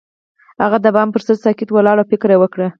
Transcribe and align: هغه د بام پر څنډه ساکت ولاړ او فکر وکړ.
هغه 0.63 0.77
د 0.81 0.87
بام 0.95 1.09
پر 1.13 1.21
څنډه 1.25 1.41
ساکت 1.43 1.69
ولاړ 1.71 1.97
او 1.99 2.09
فکر 2.11 2.29
وکړ. 2.39 2.59